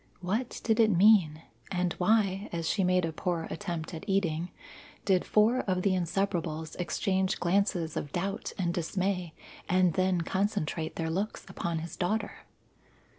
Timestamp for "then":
9.93-10.21